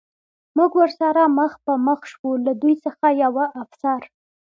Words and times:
موږ 0.57 0.71
ورسره 0.81 1.21
مخ 1.37 1.51
په 1.65 1.73
مخ 1.85 1.99
شو، 2.11 2.29
له 2.45 2.51
دوی 2.61 2.75
څخه 2.85 3.05
یوه 3.23 3.45
افسر. 3.63 4.01